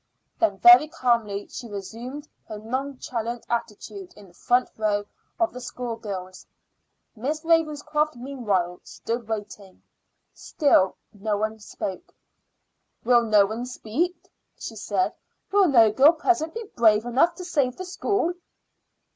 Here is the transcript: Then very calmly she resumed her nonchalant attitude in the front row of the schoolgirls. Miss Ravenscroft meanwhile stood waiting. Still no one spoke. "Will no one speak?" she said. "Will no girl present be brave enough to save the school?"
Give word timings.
Then 0.39 0.57
very 0.57 0.87
calmly 0.87 1.45
she 1.47 1.67
resumed 1.67 2.27
her 2.47 2.57
nonchalant 2.57 3.45
attitude 3.47 4.15
in 4.15 4.29
the 4.29 4.33
front 4.33 4.67
row 4.75 5.05
of 5.39 5.53
the 5.53 5.61
schoolgirls. 5.61 6.47
Miss 7.15 7.45
Ravenscroft 7.45 8.15
meanwhile 8.15 8.79
stood 8.83 9.27
waiting. 9.29 9.83
Still 10.33 10.95
no 11.13 11.37
one 11.37 11.59
spoke. 11.59 12.15
"Will 13.03 13.21
no 13.21 13.45
one 13.45 13.67
speak?" 13.67 14.27
she 14.57 14.75
said. 14.75 15.13
"Will 15.51 15.67
no 15.67 15.91
girl 15.91 16.13
present 16.13 16.55
be 16.55 16.63
brave 16.75 17.05
enough 17.05 17.35
to 17.35 17.45
save 17.45 17.77
the 17.77 17.85
school?" 17.85 18.33